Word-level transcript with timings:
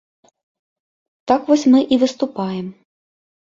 Так 1.31 1.41
вось 1.51 1.67
мы 1.75 1.79
і 1.83 1.95
выступаем. 2.05 2.67